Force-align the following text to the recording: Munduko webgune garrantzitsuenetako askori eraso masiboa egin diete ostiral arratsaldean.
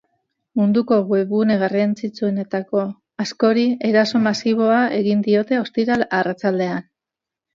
Munduko 0.59 0.97
webgune 1.09 1.57
garrantzitsuenetako 1.63 2.85
askori 3.25 3.65
eraso 3.91 4.23
masiboa 4.29 4.81
egin 5.01 5.23
diete 5.29 5.63
ostiral 5.67 6.07
arratsaldean. 6.21 6.83